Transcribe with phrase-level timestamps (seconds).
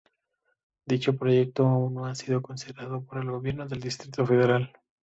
[0.83, 4.73] Dicho proyecto aún no ha sido considerado por el Gobierno del Distrito Federal.